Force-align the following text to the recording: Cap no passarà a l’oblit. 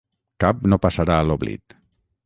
Cap 0.43 0.63
no 0.73 0.79
passarà 0.87 1.19
a 1.21 1.29
l’oblit. 1.29 1.81